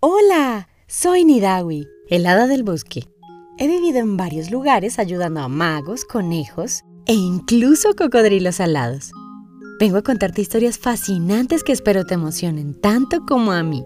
Hola, 0.00 0.68
soy 0.86 1.24
Nidawi, 1.24 1.88
el 2.08 2.24
hada 2.26 2.46
del 2.46 2.62
bosque. 2.62 3.08
He 3.58 3.66
vivido 3.66 3.98
en 3.98 4.16
varios 4.16 4.48
lugares 4.48 5.00
ayudando 5.00 5.40
a 5.40 5.48
magos, 5.48 6.04
conejos 6.04 6.84
e 7.06 7.14
incluso 7.14 7.96
cocodrilos 7.96 8.60
alados. 8.60 9.10
Vengo 9.80 9.96
a 9.96 10.02
contarte 10.02 10.40
historias 10.40 10.78
fascinantes 10.78 11.64
que 11.64 11.72
espero 11.72 12.04
te 12.04 12.14
emocionen 12.14 12.80
tanto 12.80 13.26
como 13.26 13.50
a 13.50 13.64
mí. 13.64 13.84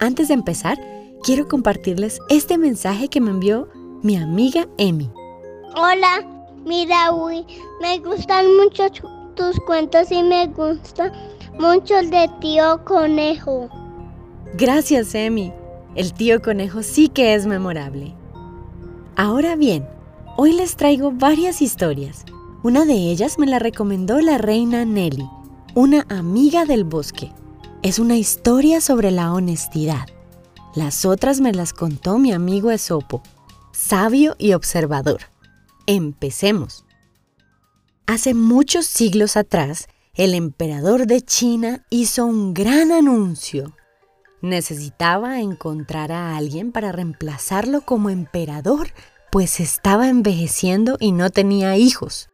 Antes 0.00 0.26
de 0.26 0.34
empezar, 0.34 0.80
quiero 1.22 1.46
compartirles 1.46 2.18
este 2.28 2.58
mensaje 2.58 3.06
que 3.06 3.20
me 3.20 3.30
envió 3.30 3.68
mi 4.02 4.16
amiga 4.16 4.66
Emi. 4.78 5.12
Hola, 5.76 6.26
Nidawi, 6.64 7.46
me 7.80 8.00
gustan 8.00 8.56
mucho 8.56 8.82
tus 9.36 9.60
cuentos 9.60 10.10
y 10.10 10.24
me 10.24 10.48
gusta 10.48 11.12
mucho 11.56 11.98
el 12.00 12.10
de 12.10 12.28
tío 12.40 12.84
conejo. 12.84 13.70
Gracias, 14.54 15.14
Emi. 15.14 15.52
El 15.94 16.12
tío 16.12 16.42
conejo 16.42 16.82
sí 16.82 17.08
que 17.08 17.34
es 17.34 17.46
memorable. 17.46 18.14
Ahora 19.16 19.56
bien, 19.56 19.86
hoy 20.36 20.52
les 20.52 20.76
traigo 20.76 21.12
varias 21.12 21.62
historias. 21.62 22.24
Una 22.62 22.84
de 22.84 22.94
ellas 22.94 23.38
me 23.38 23.46
la 23.46 23.58
recomendó 23.58 24.20
la 24.20 24.38
reina 24.38 24.84
Nelly, 24.84 25.28
una 25.74 26.04
amiga 26.08 26.64
del 26.64 26.84
bosque. 26.84 27.32
Es 27.82 27.98
una 27.98 28.16
historia 28.16 28.80
sobre 28.80 29.10
la 29.10 29.32
honestidad. 29.32 30.06
Las 30.74 31.04
otras 31.04 31.40
me 31.40 31.52
las 31.52 31.72
contó 31.72 32.18
mi 32.18 32.32
amigo 32.32 32.70
Esopo, 32.70 33.22
sabio 33.72 34.36
y 34.38 34.52
observador. 34.52 35.22
Empecemos. 35.86 36.84
Hace 38.06 38.34
muchos 38.34 38.86
siglos 38.86 39.36
atrás, 39.36 39.88
el 40.14 40.34
emperador 40.34 41.06
de 41.06 41.22
China 41.22 41.86
hizo 41.90 42.26
un 42.26 42.52
gran 42.52 42.92
anuncio. 42.92 43.72
Necesitaba 44.42 45.40
encontrar 45.40 46.12
a 46.12 46.36
alguien 46.36 46.72
para 46.72 46.92
reemplazarlo 46.92 47.82
como 47.82 48.10
emperador, 48.10 48.88
pues 49.30 49.60
estaba 49.60 50.08
envejeciendo 50.08 50.96
y 50.98 51.12
no 51.12 51.30
tenía 51.30 51.76
hijos. 51.76 52.30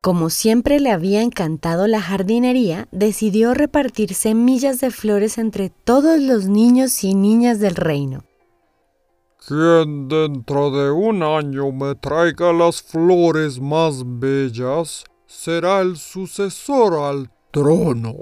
Como 0.00 0.28
siempre 0.28 0.80
le 0.80 0.90
había 0.90 1.22
encantado 1.22 1.86
la 1.86 2.00
jardinería, 2.00 2.88
decidió 2.92 3.54
repartir 3.54 4.14
semillas 4.14 4.80
de 4.80 4.90
flores 4.90 5.38
entre 5.38 5.70
todos 5.70 6.20
los 6.20 6.46
niños 6.46 7.04
y 7.04 7.14
niñas 7.14 7.58
del 7.58 7.74
reino. 7.74 8.24
Quien 9.46 10.08
dentro 10.08 10.70
de 10.70 10.90
un 10.90 11.22
año 11.22 11.70
me 11.72 11.94
traiga 11.94 12.52
las 12.52 12.82
flores 12.82 13.60
más 13.60 14.02
bellas 14.04 15.04
será 15.26 15.80
el 15.80 15.96
sucesor 15.96 16.94
al 16.94 17.30
trono, 17.50 18.14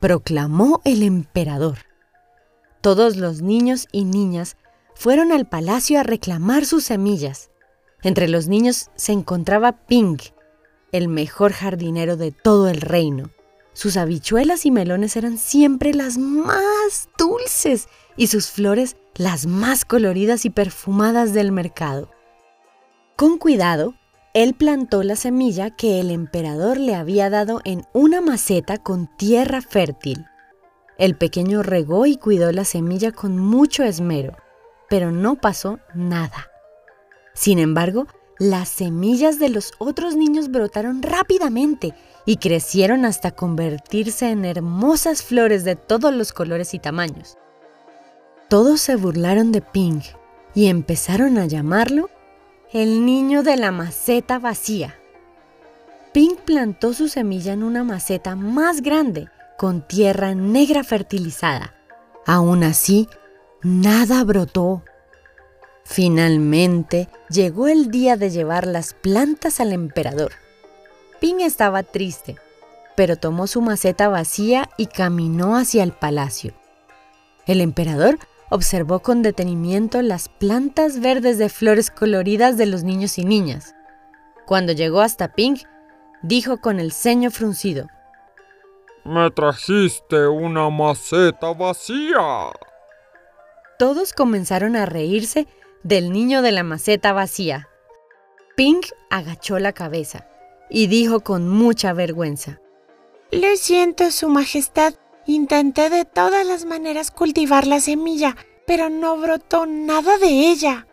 proclamó 0.00 0.80
el 0.84 1.02
emperador. 1.02 1.78
Todos 2.84 3.16
los 3.16 3.40
niños 3.40 3.88
y 3.92 4.04
niñas 4.04 4.58
fueron 4.94 5.32
al 5.32 5.48
palacio 5.48 5.98
a 5.98 6.02
reclamar 6.02 6.66
sus 6.66 6.84
semillas. 6.84 7.50
Entre 8.02 8.28
los 8.28 8.46
niños 8.46 8.90
se 8.94 9.12
encontraba 9.12 9.86
Pink, 9.86 10.20
el 10.92 11.08
mejor 11.08 11.54
jardinero 11.54 12.18
de 12.18 12.30
todo 12.30 12.68
el 12.68 12.82
reino. 12.82 13.30
Sus 13.72 13.96
habichuelas 13.96 14.66
y 14.66 14.70
melones 14.70 15.16
eran 15.16 15.38
siempre 15.38 15.94
las 15.94 16.18
más 16.18 17.08
dulces 17.16 17.88
y 18.18 18.26
sus 18.26 18.50
flores 18.50 18.98
las 19.14 19.46
más 19.46 19.86
coloridas 19.86 20.44
y 20.44 20.50
perfumadas 20.50 21.32
del 21.32 21.52
mercado. 21.52 22.10
Con 23.16 23.38
cuidado, 23.38 23.94
él 24.34 24.52
plantó 24.52 25.02
la 25.04 25.16
semilla 25.16 25.70
que 25.70 26.00
el 26.00 26.10
emperador 26.10 26.76
le 26.76 26.94
había 26.94 27.30
dado 27.30 27.62
en 27.64 27.86
una 27.94 28.20
maceta 28.20 28.76
con 28.76 29.08
tierra 29.16 29.62
fértil. 29.62 30.26
El 30.98 31.16
pequeño 31.16 31.62
regó 31.62 32.06
y 32.06 32.16
cuidó 32.16 32.52
la 32.52 32.64
semilla 32.64 33.10
con 33.10 33.38
mucho 33.38 33.82
esmero, 33.82 34.36
pero 34.88 35.10
no 35.10 35.36
pasó 35.36 35.80
nada. 35.94 36.50
Sin 37.34 37.58
embargo, 37.58 38.06
las 38.38 38.68
semillas 38.68 39.38
de 39.38 39.48
los 39.48 39.72
otros 39.78 40.16
niños 40.16 40.50
brotaron 40.50 41.02
rápidamente 41.02 41.94
y 42.26 42.36
crecieron 42.36 43.04
hasta 43.04 43.32
convertirse 43.32 44.30
en 44.30 44.44
hermosas 44.44 45.22
flores 45.22 45.64
de 45.64 45.76
todos 45.76 46.14
los 46.14 46.32
colores 46.32 46.74
y 46.74 46.78
tamaños. 46.78 47.38
Todos 48.48 48.80
se 48.80 48.96
burlaron 48.96 49.52
de 49.52 49.62
Pink 49.62 50.04
y 50.54 50.66
empezaron 50.66 51.38
a 51.38 51.46
llamarlo 51.46 52.08
el 52.72 53.04
niño 53.04 53.42
de 53.42 53.56
la 53.56 53.72
maceta 53.72 54.38
vacía. 54.38 54.96
Pink 56.12 56.40
plantó 56.40 56.92
su 56.92 57.08
semilla 57.08 57.52
en 57.52 57.64
una 57.64 57.82
maceta 57.82 58.36
más 58.36 58.80
grande 58.80 59.28
con 59.56 59.86
tierra 59.86 60.34
negra 60.34 60.84
fertilizada. 60.84 61.74
Aún 62.26 62.64
así, 62.64 63.08
nada 63.62 64.24
brotó. 64.24 64.82
Finalmente 65.84 67.08
llegó 67.28 67.68
el 67.68 67.90
día 67.90 68.16
de 68.16 68.30
llevar 68.30 68.66
las 68.66 68.94
plantas 68.94 69.60
al 69.60 69.72
emperador. 69.72 70.32
Ping 71.20 71.40
estaba 71.40 71.82
triste, 71.82 72.36
pero 72.96 73.16
tomó 73.16 73.46
su 73.46 73.60
maceta 73.60 74.08
vacía 74.08 74.70
y 74.76 74.86
caminó 74.86 75.56
hacia 75.56 75.82
el 75.82 75.92
palacio. 75.92 76.54
El 77.46 77.60
emperador 77.60 78.18
observó 78.50 79.00
con 79.00 79.22
detenimiento 79.22 80.00
las 80.00 80.28
plantas 80.28 81.00
verdes 81.00 81.38
de 81.38 81.48
flores 81.48 81.90
coloridas 81.90 82.56
de 82.56 82.66
los 82.66 82.82
niños 82.82 83.18
y 83.18 83.24
niñas. 83.24 83.74
Cuando 84.46 84.72
llegó 84.72 85.00
hasta 85.00 85.34
Ping, 85.34 85.56
dijo 86.22 86.58
con 86.58 86.80
el 86.80 86.92
ceño 86.92 87.30
fruncido, 87.30 87.88
me 89.04 89.30
trajiste 89.30 90.26
una 90.26 90.70
maceta 90.70 91.52
vacía. 91.52 92.52
Todos 93.78 94.12
comenzaron 94.12 94.76
a 94.76 94.86
reírse 94.86 95.46
del 95.82 96.10
niño 96.10 96.42
de 96.42 96.52
la 96.52 96.62
maceta 96.62 97.12
vacía. 97.12 97.68
Pink 98.56 98.86
agachó 99.10 99.58
la 99.58 99.72
cabeza 99.72 100.26
y 100.70 100.86
dijo 100.86 101.20
con 101.20 101.48
mucha 101.48 101.92
vergüenza. 101.92 102.60
Lo 103.30 103.56
siento, 103.56 104.10
Su 104.10 104.28
Majestad. 104.28 104.94
Intenté 105.26 105.88
de 105.88 106.04
todas 106.04 106.46
las 106.46 106.66
maneras 106.66 107.10
cultivar 107.10 107.66
la 107.66 107.80
semilla, 107.80 108.36
pero 108.66 108.90
no 108.90 109.16
brotó 109.16 109.64
nada 109.64 110.18
de 110.18 110.50
ella. 110.50 110.86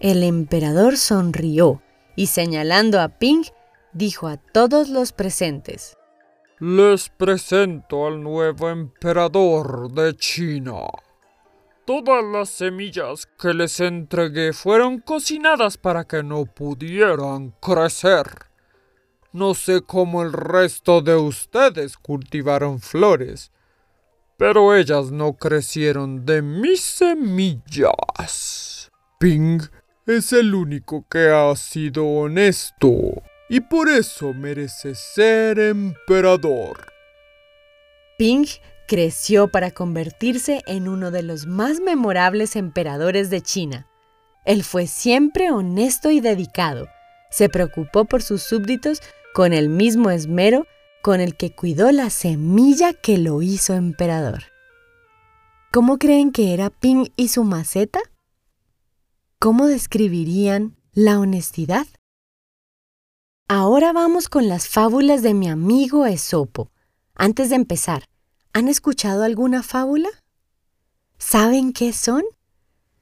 El 0.00 0.22
emperador 0.22 0.98
sonrió 0.98 1.82
y 2.14 2.26
señalando 2.26 3.00
a 3.00 3.08
Pink, 3.08 3.48
dijo 3.94 4.28
a 4.28 4.36
todos 4.36 4.90
los 4.90 5.12
presentes. 5.12 5.96
Les 6.64 7.08
presento 7.08 8.06
al 8.06 8.22
nuevo 8.22 8.70
emperador 8.70 9.90
de 9.90 10.14
China. 10.14 10.82
Todas 11.84 12.22
las 12.22 12.50
semillas 12.50 13.26
que 13.36 13.52
les 13.52 13.80
entregué 13.80 14.52
fueron 14.52 15.00
cocinadas 15.00 15.76
para 15.76 16.04
que 16.04 16.22
no 16.22 16.44
pudieran 16.44 17.52
crecer. 17.60 18.46
No 19.32 19.54
sé 19.54 19.80
cómo 19.80 20.22
el 20.22 20.32
resto 20.32 21.00
de 21.00 21.16
ustedes 21.16 21.96
cultivaron 21.96 22.78
flores, 22.78 23.50
pero 24.36 24.76
ellas 24.76 25.10
no 25.10 25.32
crecieron 25.32 26.24
de 26.24 26.42
mis 26.42 26.80
semillas. 26.80 27.88
Ping 29.18 29.62
es 30.06 30.32
el 30.32 30.54
único 30.54 31.04
que 31.10 31.28
ha 31.28 31.56
sido 31.56 32.06
honesto 32.06 33.20
y 33.52 33.60
por 33.60 33.90
eso 33.90 34.32
merece 34.32 34.94
ser 34.94 35.58
emperador. 35.58 36.90
Ping 38.16 38.46
creció 38.88 39.48
para 39.48 39.70
convertirse 39.70 40.62
en 40.66 40.88
uno 40.88 41.10
de 41.10 41.22
los 41.22 41.46
más 41.46 41.78
memorables 41.80 42.56
emperadores 42.56 43.28
de 43.28 43.42
China. 43.42 43.86
Él 44.46 44.64
fue 44.64 44.86
siempre 44.86 45.50
honesto 45.50 46.10
y 46.10 46.20
dedicado. 46.20 46.88
Se 47.30 47.50
preocupó 47.50 48.06
por 48.06 48.22
sus 48.22 48.42
súbditos 48.42 49.02
con 49.34 49.52
el 49.52 49.68
mismo 49.68 50.10
esmero 50.10 50.66
con 51.02 51.20
el 51.20 51.36
que 51.36 51.54
cuidó 51.54 51.92
la 51.92 52.08
semilla 52.08 52.94
que 52.94 53.18
lo 53.18 53.42
hizo 53.42 53.74
emperador. 53.74 54.44
¿Cómo 55.70 55.98
creen 55.98 56.32
que 56.32 56.54
era 56.54 56.70
Ping 56.70 57.08
y 57.16 57.28
su 57.28 57.44
maceta? 57.44 58.00
¿Cómo 59.38 59.66
describirían 59.66 60.74
la 60.94 61.20
honestidad? 61.20 61.86
Ahora 63.48 63.92
vamos 63.92 64.28
con 64.28 64.48
las 64.48 64.68
fábulas 64.68 65.22
de 65.22 65.34
mi 65.34 65.48
amigo 65.48 66.06
Esopo. 66.06 66.70
Antes 67.14 67.50
de 67.50 67.56
empezar, 67.56 68.08
¿han 68.52 68.68
escuchado 68.68 69.24
alguna 69.24 69.62
fábula? 69.62 70.08
¿Saben 71.18 71.72
qué 71.72 71.92
son? 71.92 72.22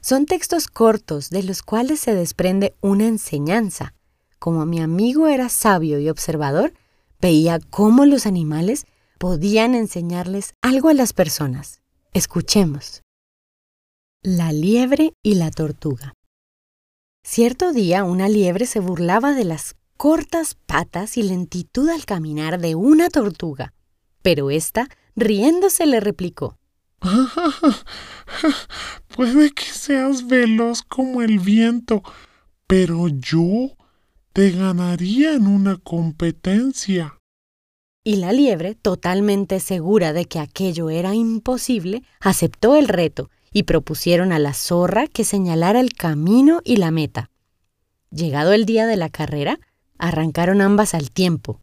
Son 0.00 0.26
textos 0.26 0.66
cortos 0.66 1.30
de 1.30 1.42
los 1.42 1.62
cuales 1.62 2.00
se 2.00 2.14
desprende 2.14 2.74
una 2.80 3.06
enseñanza. 3.06 3.94
Como 4.38 4.66
mi 4.66 4.80
amigo 4.80 5.28
era 5.28 5.48
sabio 5.48 5.98
y 5.98 6.08
observador, 6.08 6.72
veía 7.20 7.60
cómo 7.70 8.04
los 8.06 8.26
animales 8.26 8.86
podían 9.18 9.74
enseñarles 9.74 10.54
algo 10.62 10.88
a 10.88 10.94
las 10.94 11.12
personas. 11.12 11.80
Escuchemos. 12.12 13.02
La 14.22 14.52
liebre 14.52 15.14
y 15.22 15.34
la 15.34 15.50
tortuga. 15.50 16.14
Cierto 17.22 17.72
día 17.72 18.04
una 18.04 18.28
liebre 18.28 18.66
se 18.66 18.80
burlaba 18.80 19.32
de 19.32 19.44
las 19.44 19.76
cortas 20.00 20.54
patas 20.54 21.18
y 21.18 21.22
lentitud 21.22 21.90
al 21.90 22.06
caminar 22.06 22.58
de 22.58 22.74
una 22.74 23.10
tortuga. 23.10 23.74
Pero 24.22 24.50
ésta, 24.50 24.88
riéndose, 25.14 25.84
le 25.84 26.00
replicó. 26.00 26.56
Puede 29.14 29.50
que 29.50 29.66
seas 29.66 30.26
veloz 30.26 30.80
como 30.80 31.20
el 31.20 31.38
viento, 31.38 32.02
pero 32.66 33.08
yo 33.08 33.76
te 34.32 34.52
ganaría 34.52 35.34
en 35.34 35.46
una 35.46 35.76
competencia. 35.76 37.18
Y 38.02 38.16
la 38.16 38.32
liebre, 38.32 38.76
totalmente 38.76 39.60
segura 39.60 40.14
de 40.14 40.24
que 40.24 40.38
aquello 40.38 40.88
era 40.88 41.14
imposible, 41.14 42.04
aceptó 42.20 42.76
el 42.76 42.88
reto 42.88 43.28
y 43.52 43.64
propusieron 43.64 44.32
a 44.32 44.38
la 44.38 44.54
zorra 44.54 45.08
que 45.08 45.24
señalara 45.24 45.78
el 45.78 45.92
camino 45.92 46.62
y 46.64 46.76
la 46.76 46.90
meta. 46.90 47.28
Llegado 48.10 48.54
el 48.54 48.64
día 48.64 48.86
de 48.86 48.96
la 48.96 49.10
carrera, 49.10 49.60
arrancaron 50.00 50.60
ambas 50.60 50.94
al 50.94 51.10
tiempo. 51.10 51.60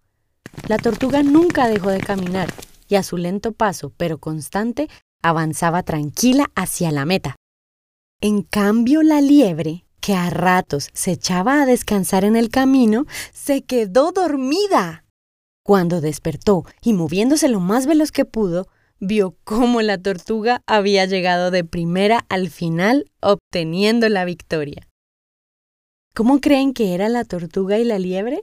La 0.68 0.78
tortuga 0.78 1.24
nunca 1.24 1.68
dejó 1.68 1.89
de 1.89 2.00
caminar 2.00 2.50
y 2.88 2.95
a 2.95 3.04
su 3.04 3.18
lento 3.18 3.51
paso, 3.51 3.92
pero 3.98 4.18
constante, 4.18 4.88
avanzaba 5.22 5.84
tranquila 5.84 6.51
hacia 6.56 6.92
la 6.92 7.06
meta. 7.06 7.36
En 8.22 8.42
cambio, 8.42 9.04
la 9.04 9.22
liebre, 9.22 9.86
que 10.00 10.13
a 10.13 10.30
ratos 10.30 10.89
se 10.94 11.12
echaba 11.12 11.62
a 11.62 11.66
descansar 11.66 12.24
en 12.24 12.36
el 12.36 12.50
camino, 12.50 13.06
se 13.34 13.63
quedó 13.63 14.12
dormida. 14.12 15.04
Cuando 15.63 16.00
despertó 16.00 16.63
y 16.81 16.94
moviéndose 16.94 17.50
lo 17.50 17.60
más 17.60 17.88
veloz 17.88 18.12
que 18.12 18.25
pudo, 18.25 18.68
vio 19.00 19.36
cómo 19.44 19.81
la 19.81 19.98
tortuga 19.98 20.62
había 20.66 21.06
llegado 21.06 21.51
de 21.51 21.63
primera 21.63 22.25
al 22.30 22.50
final, 22.50 23.12
obteniendo 23.19 24.07
la 24.10 24.25
victoria. 24.25 24.88
¿Cómo 26.18 26.42
creen 26.42 26.74
que 26.74 26.96
era 26.96 27.10
la 27.10 27.25
tortuga 27.25 27.78
y 27.78 27.84
la 27.84 28.00
liebre? 28.00 28.42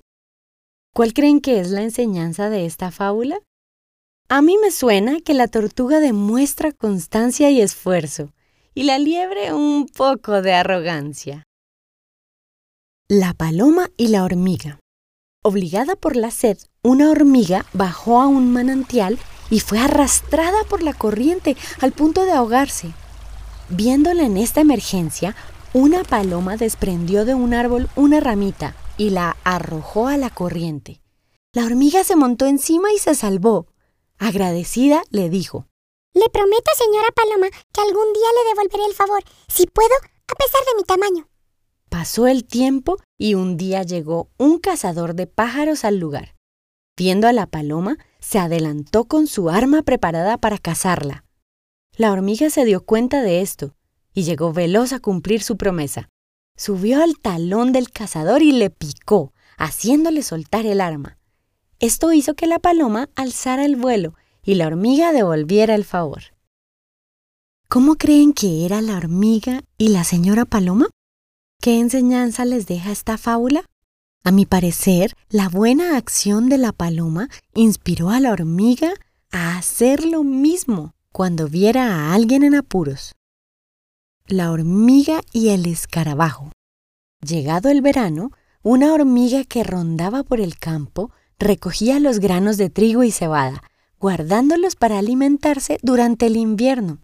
¿Cuál 0.95 1.13
creen 1.13 1.41
que 1.41 1.59
es 1.59 1.71
la 1.71 1.83
enseñanza 1.83 2.49
de 2.49 2.67
esta 2.67 2.93
fábula? 2.93 3.41
A 4.29 4.43
mí 4.43 4.57
me 4.63 4.71
suena 4.71 5.19
que 5.19 5.35
la 5.35 5.49
tortuga 5.49 5.99
demuestra 5.99 6.71
constancia 6.71 7.51
y 7.51 7.61
esfuerzo, 7.61 8.33
y 8.77 8.85
la 8.85 9.01
liebre 9.01 9.53
un 9.53 9.89
poco 9.89 10.41
de 10.41 10.55
arrogancia. 10.55 11.43
La 13.09 13.35
paloma 13.35 13.91
y 13.97 14.07
la 14.07 14.23
hormiga. 14.23 14.79
Obligada 15.43 15.97
por 15.97 16.15
la 16.15 16.31
sed, 16.31 16.59
una 16.85 17.11
hormiga 17.11 17.67
bajó 17.73 18.21
a 18.21 18.29
un 18.29 18.53
manantial 18.53 19.19
y 19.51 19.59
fue 19.59 19.81
arrastrada 19.81 20.63
por 20.71 20.81
la 20.81 20.93
corriente 20.93 21.57
al 21.81 21.91
punto 21.91 22.25
de 22.25 22.35
ahogarse. 22.35 22.93
Viéndola 23.69 24.23
en 24.23 24.37
esta 24.37 24.61
emergencia, 24.61 25.35
una 25.75 26.05
paloma 26.05 26.57
desprendió 26.57 27.25
de 27.25 27.35
un 27.35 27.53
árbol 27.53 27.91
una 27.97 28.21
ramita 28.21 28.77
y 28.97 29.11
la 29.11 29.37
arrojó 29.43 30.07
a 30.07 30.17
la 30.17 30.31
corriente. 30.31 31.03
La 31.53 31.65
hormiga 31.65 32.05
se 32.05 32.15
montó 32.15 32.47
encima 32.47 32.93
y 32.93 32.99
se 32.99 33.17
salvó. 33.17 33.67
Agradecida, 34.17 35.03
le 35.11 35.29
dijo, 35.29 35.67
Le 36.13 36.29
prometo, 36.29 36.71
señora 36.77 37.09
Paloma, 37.13 37.49
que 37.73 37.81
algún 37.81 38.13
día 38.13 38.29
le 38.37 38.51
devolveré 38.51 38.89
el 38.89 38.95
favor, 38.95 39.25
si 39.49 39.67
puedo, 39.67 39.95
a 40.29 40.35
pesar 40.37 40.61
de 40.65 40.77
mi 40.77 40.85
tamaño. 40.85 41.29
Pasó 41.91 42.29
el 42.29 42.45
tiempo 42.45 42.99
y 43.19 43.35
un 43.35 43.57
día 43.57 43.83
llegó 43.83 44.31
un 44.39 44.61
cazador 44.61 45.17
de 45.17 45.27
pájaros 45.27 45.85
al 45.85 45.99
lugar. 45.99 46.37
Viendo 46.97 47.27
a 47.27 47.33
la 47.33 47.47
paloma, 47.47 47.99
se 48.21 48.39
adelantó 48.39 49.07
con 49.07 49.27
su 49.27 49.51
arma 49.51 49.83
preparada 49.83 50.39
para 50.39 50.59
cazarla. 50.59 51.25
La 51.97 52.13
hormiga 52.13 52.49
se 52.49 52.65
dio 52.65 52.85
cuenta 52.85 53.23
de 53.23 53.41
esto 53.41 53.75
y 54.15 54.23
llegó 54.23 54.53
veloz 54.53 54.93
a 54.93 55.01
cumplir 55.01 55.43
su 55.43 55.57
promesa. 55.57 56.09
Subió 56.57 57.03
al 57.03 57.19
talón 57.19 57.73
del 57.73 57.91
cazador 57.91 58.43
y 58.43 58.53
le 58.53 58.71
picó, 58.71 59.33
haciéndole 59.59 60.23
soltar 60.23 60.67
el 60.67 60.81
arma. 60.81 61.19
Esto 61.81 62.13
hizo 62.13 62.35
que 62.35 62.47
la 62.47 62.61
paloma 62.61 63.11
alzara 63.17 63.65
el 63.65 63.75
vuelo 63.75 64.15
y 64.45 64.55
la 64.55 64.69
hormiga 64.69 65.13
devolviera 65.13 65.75
el 65.75 65.85
favor. 65.85 66.23
¿Cómo 67.69 67.97
creen 67.97 68.33
que 68.33 68.65
era 68.65 68.81
la 68.81 68.97
hormiga 68.97 69.65
y 69.77 69.89
la 69.89 70.05
señora 70.05 70.45
paloma? 70.45 70.87
¿Qué 71.61 71.81
enseñanza 71.81 72.45
les 72.45 72.67
deja 72.67 72.93
esta 72.93 73.19
fábula? 73.19 73.65
A 74.23 74.31
mi 74.31 74.47
parecer, 74.47 75.15
la 75.29 75.49
buena 75.49 75.97
acción 75.97 76.49
de 76.49 76.59
la 76.59 76.73
paloma 76.73 77.29
inspiró 77.53 78.11
a 78.11 78.21
la 78.21 78.33
hormiga 78.33 78.95
a 79.33 79.59
hacer 79.59 80.05
lo 80.05 80.23
mismo 80.23 80.95
cuando 81.11 81.49
viera 81.49 81.95
a 81.95 82.15
alguien 82.15 82.45
en 82.45 82.55
apuros 82.55 83.15
la 84.27 84.53
hormiga 84.53 85.21
y 85.33 85.51
el 85.51 85.67
escarabajo. 85.67 86.51
Llegado 87.21 87.69
el 87.69 87.83
verano, 87.83 88.31
una 88.63 88.95
hormiga 88.95 89.45
que 89.45 89.65
rondaba 89.65 90.23
por 90.23 90.41
el 90.41 90.57
campo 90.59 91.11
recogía 91.39 92.01
los 92.01 92.21
granos 92.21 92.57
de 92.57 92.71
trigo 92.71 93.03
y 93.03 93.11
cebada, 93.11 93.63
guardándolos 94.01 94.77
para 94.77 94.99
alimentarse 94.99 95.79
durante 95.83 96.27
el 96.27 96.37
invierno. 96.37 97.01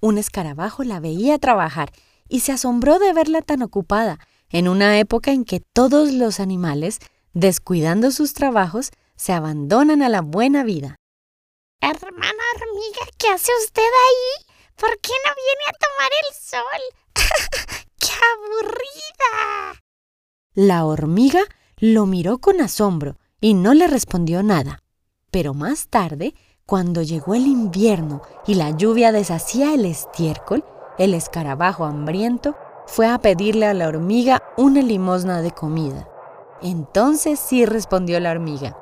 Un 0.00 0.16
escarabajo 0.16 0.82
la 0.82 0.98
veía 0.98 1.38
trabajar 1.38 1.92
y 2.26 2.40
se 2.40 2.52
asombró 2.52 2.98
de 2.98 3.12
verla 3.12 3.42
tan 3.42 3.60
ocupada 3.60 4.18
en 4.48 4.66
una 4.66 4.98
época 4.98 5.32
en 5.32 5.44
que 5.44 5.60
todos 5.60 6.10
los 6.10 6.40
animales, 6.40 7.00
descuidando 7.34 8.10
sus 8.12 8.32
trabajos, 8.32 8.92
se 9.14 9.34
abandonan 9.34 10.00
a 10.00 10.08
la 10.08 10.22
buena 10.22 10.64
vida. 10.64 10.96
Hermana 11.82 12.42
hormiga, 12.56 13.12
¿qué 13.18 13.28
hace 13.28 13.52
usted 13.62 13.82
ahí? 13.82 14.49
¿Por 14.80 14.98
qué 15.00 15.12
no 15.26 15.32
viene 15.36 15.64
a 15.68 15.76
tomar 15.76 16.10
el 16.22 16.34
sol? 16.34 16.80
¡Qué 17.98 18.08
aburrida! 18.32 19.78
La 20.54 20.86
hormiga 20.86 21.42
lo 21.76 22.06
miró 22.06 22.38
con 22.38 22.62
asombro 22.62 23.16
y 23.42 23.52
no 23.52 23.74
le 23.74 23.88
respondió 23.88 24.42
nada. 24.42 24.82
Pero 25.30 25.52
más 25.52 25.88
tarde, 25.88 26.34
cuando 26.64 27.02
llegó 27.02 27.34
el 27.34 27.46
invierno 27.46 28.22
y 28.46 28.54
la 28.54 28.70
lluvia 28.70 29.12
deshacía 29.12 29.74
el 29.74 29.84
estiércol, 29.84 30.64
el 30.96 31.12
escarabajo 31.12 31.84
hambriento 31.84 32.56
fue 32.86 33.06
a 33.06 33.18
pedirle 33.18 33.66
a 33.66 33.74
la 33.74 33.86
hormiga 33.86 34.42
una 34.56 34.80
limosna 34.80 35.42
de 35.42 35.50
comida. 35.50 36.08
Entonces 36.62 37.38
sí 37.38 37.66
respondió 37.66 38.18
la 38.18 38.30
hormiga. 38.30 38.78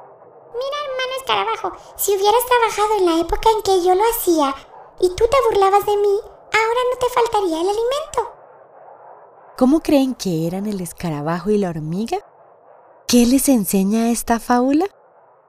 Mira, 0.54 0.76
hermano 0.84 1.12
escarabajo, 1.18 1.72
si 1.96 2.12
hubieras 2.12 2.42
trabajado 2.46 2.98
en 2.98 3.06
la 3.06 3.20
época 3.20 3.48
en 3.50 3.62
que 3.62 3.84
yo 3.84 3.96
lo 3.96 4.02
hacía, 4.14 4.54
y 5.00 5.08
tú 5.08 5.24
te 5.30 5.36
burlabas 5.48 5.84
de 5.86 5.96
mí, 5.96 6.20
ahora 6.52 6.80
no 6.90 6.98
te 6.98 7.08
faltaría 7.14 7.60
el 7.60 7.68
alimento. 7.68 8.34
¿Cómo 9.56 9.80
creen 9.80 10.14
que 10.14 10.46
eran 10.46 10.66
el 10.66 10.80
escarabajo 10.80 11.50
y 11.50 11.58
la 11.58 11.70
hormiga? 11.70 12.18
¿Qué 13.06 13.26
les 13.26 13.48
enseña 13.48 14.10
esta 14.10 14.38
fábula? 14.38 14.86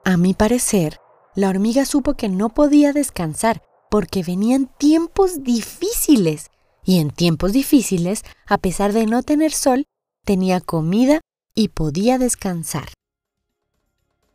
A 0.04 0.18
mi 0.18 0.34
parecer, 0.34 1.00
la 1.36 1.50
hormiga 1.50 1.86
supo 1.86 2.16
que 2.16 2.30
no 2.30 2.50
podía 2.50 2.94
descansar 2.94 3.62
porque 3.90 4.24
venían 4.24 4.68
tiempos 4.78 5.44
difíciles. 5.44 6.50
Y 6.84 7.00
en 7.00 7.12
tiempos 7.12 7.52
difíciles, 7.52 8.24
a 8.48 8.58
pesar 8.58 8.94
de 8.94 9.06
no 9.06 9.22
tener 9.24 9.52
sol, 9.52 9.86
tenía 10.26 10.62
comida 10.62 11.22
y 11.54 11.70
podía 11.70 12.18
descansar. 12.18 12.90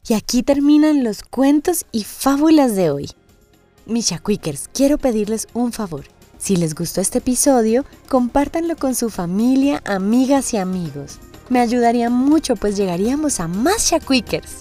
Y 0.06 0.14
aquí 0.14 0.42
terminan 0.42 1.02
los 1.02 1.22
cuentos 1.22 1.86
y 1.90 2.04
fábulas 2.04 2.76
de 2.76 2.90
hoy. 2.90 3.10
Misha 3.86 4.18
Quickers, 4.18 4.68
quiero 4.72 4.96
pedirles 4.96 5.46
un 5.52 5.70
favor. 5.70 6.04
Si 6.38 6.56
les 6.56 6.74
gustó 6.74 7.02
este 7.02 7.18
episodio, 7.18 7.84
compártanlo 8.08 8.76
con 8.76 8.94
su 8.94 9.10
familia, 9.10 9.82
amigas 9.84 10.54
y 10.54 10.56
amigos. 10.56 11.18
Me 11.50 11.60
ayudaría 11.60 12.08
mucho 12.08 12.56
pues 12.56 12.76
llegaríamos 12.76 13.40
a 13.40 13.48
más 13.48 13.90
Shaquickers. 13.90 14.60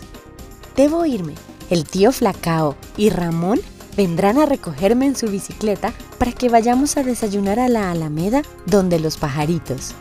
Debo 0.75 1.05
irme. 1.05 1.35
El 1.69 1.85
tío 1.85 2.11
Flacao 2.11 2.75
y 2.97 3.09
Ramón 3.09 3.61
vendrán 3.95 4.37
a 4.37 4.45
recogerme 4.45 5.05
en 5.05 5.15
su 5.15 5.27
bicicleta 5.27 5.93
para 6.17 6.33
que 6.33 6.49
vayamos 6.49 6.97
a 6.97 7.03
desayunar 7.03 7.59
a 7.59 7.69
la 7.69 7.91
Alameda 7.91 8.41
donde 8.65 8.99
los 8.99 9.17
pajaritos. 9.17 9.93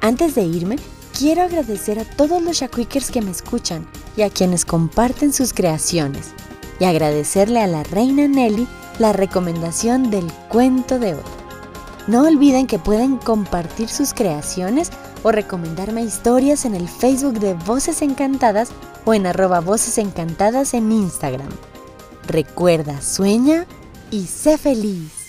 Antes 0.00 0.34
de 0.34 0.44
irme, 0.44 0.76
quiero 1.16 1.42
agradecer 1.42 1.98
a 1.98 2.04
todos 2.04 2.42
los 2.42 2.56
Shaquickers 2.56 3.10
que 3.10 3.20
me 3.20 3.30
escuchan 3.30 3.86
y 4.16 4.22
a 4.22 4.30
quienes 4.30 4.64
comparten 4.64 5.34
sus 5.34 5.52
creaciones 5.52 6.32
y 6.78 6.84
agradecerle 6.84 7.60
a 7.60 7.66
la 7.66 7.82
reina 7.82 8.28
Nelly 8.28 8.66
la 8.98 9.12
recomendación 9.12 10.10
del 10.10 10.30
cuento 10.48 10.98
de 10.98 11.14
hoy. 11.14 11.22
No 12.06 12.26
olviden 12.26 12.66
que 12.66 12.78
pueden 12.78 13.16
compartir 13.16 13.88
sus 13.88 14.12
creaciones 14.12 14.90
o 15.22 15.32
recomendarme 15.32 16.02
historias 16.02 16.64
en 16.64 16.74
el 16.74 16.88
Facebook 16.88 17.40
de 17.40 17.54
Voces 17.54 18.02
Encantadas 18.02 18.70
o 19.04 19.14
en 19.14 19.26
arroba 19.26 19.60
Voces 19.60 19.98
Encantadas 19.98 20.74
en 20.74 20.92
Instagram. 20.92 21.48
Recuerda, 22.26 23.00
sueña 23.00 23.66
y 24.10 24.26
sé 24.26 24.58
feliz. 24.58 25.23